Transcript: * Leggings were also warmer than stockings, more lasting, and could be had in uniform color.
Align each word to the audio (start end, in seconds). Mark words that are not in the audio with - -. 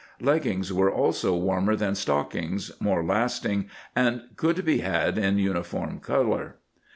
* 0.15 0.19
Leggings 0.29 0.73
were 0.73 0.89
also 0.91 1.35
warmer 1.35 1.75
than 1.75 1.93
stockings, 1.93 2.71
more 2.79 3.03
lasting, 3.05 3.69
and 3.95 4.23
could 4.35 4.65
be 4.65 4.79
had 4.79 5.15
in 5.19 5.37
uniform 5.37 5.99
color. 5.99 6.55